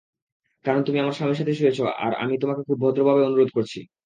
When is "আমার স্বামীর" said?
0.99-1.39